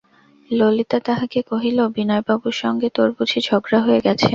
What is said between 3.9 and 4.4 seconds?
গেছে?